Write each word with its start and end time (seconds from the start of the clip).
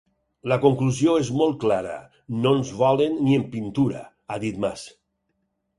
La 0.51 0.55
conclusió 0.61 1.13
és 1.25 1.29
molt 1.41 1.59
clara: 1.65 1.99
no 2.47 2.57
ens 2.61 2.73
volen 2.81 3.21
ni 3.27 3.37
en 3.43 3.45
pintura 3.55 4.03
–ha 4.09 4.45
dit 4.47 4.61
Mas–. 4.67 4.93